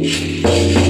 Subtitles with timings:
[0.00, 0.89] Música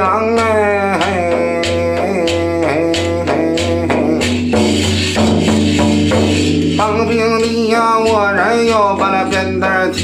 [0.00, 0.98] 羊哎，
[6.78, 10.02] 当兵的呀，我人要把那扁担挑。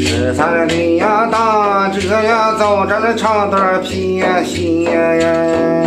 [0.00, 5.85] 十三里呀，大车呀走着那长担偏斜。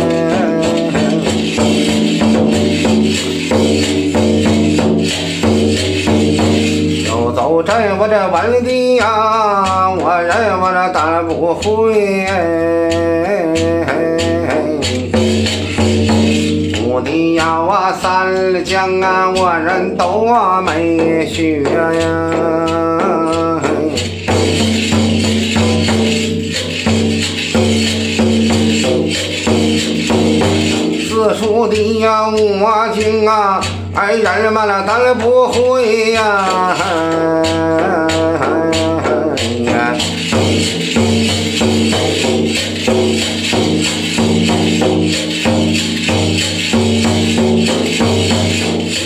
[7.82, 11.62] 又走着我这问的呀，我认我这担不回。
[16.82, 20.26] 目的呀，我三江啊，我人都
[20.62, 22.30] 没学呀。
[31.08, 33.60] 四书的呀，我经啊，
[33.94, 36.76] 哎，人们了，咱不会呀。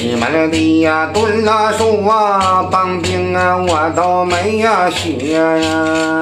[0.07, 6.21] 你们的呀，蹲那树啊，当兵啊，我都没呀学呀。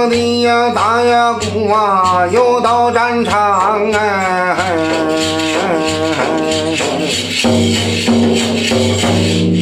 [0.00, 4.56] 会场的呀，大呀鼓啊，又到战场哎。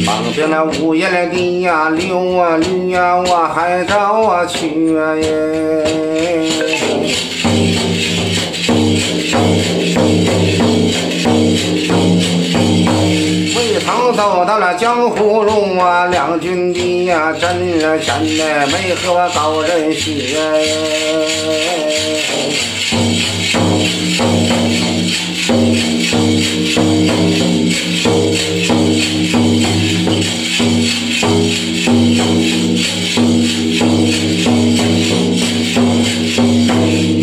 [0.05, 5.83] 旁边那五爷的呀，溜啊驴呀，我还找我去耶。
[14.59, 20.35] 那江湖路啊，两军的呀，真了真的没和我高人学。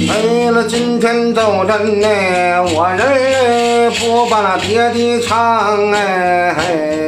[0.08, 2.08] 为了今天走人呢，
[2.74, 7.05] 我人不把那爹的唱哎。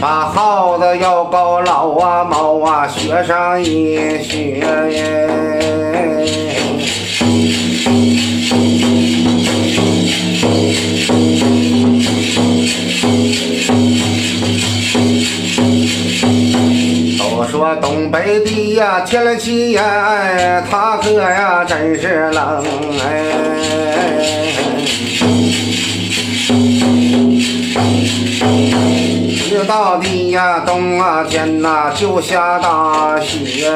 [0.00, 4.60] 把耗子要高老啊猫啊学上一学
[4.92, 5.28] 耶。
[17.18, 22.64] 都说东北的呀天气呀，它可呀真是冷
[23.00, 24.67] 哎。
[29.68, 33.70] 到底呀，冬啊天呐就下大雪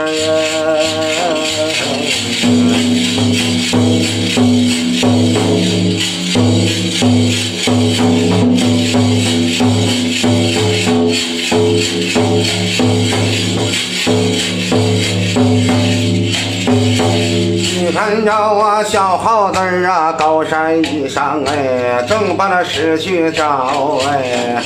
[17.84, 24.62] 你看着我小号儿啊，高山以上哎，正把那诗去找哎。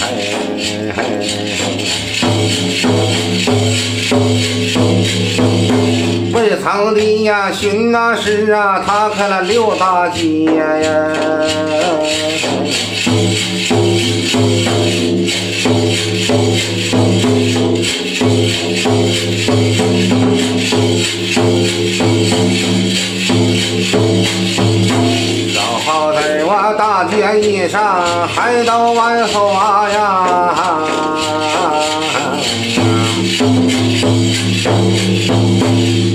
[6.33, 11.13] 未曾的呀，寻那诗啊，他开了六大街呀。
[27.27, 27.83] 大街一上，
[28.29, 30.55] 还到万花呀。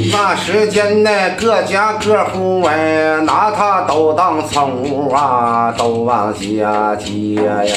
[0.10, 7.76] 那时间呢，各家各户哎，拿它都当宠物啊，都往家接呀。